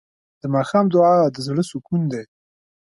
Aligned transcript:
د 0.41 0.43
ماښام 0.55 0.85
دعا 0.93 1.15
د 1.29 1.37
زړه 1.47 1.63
سکون 1.71 2.01
دی. 2.11 2.23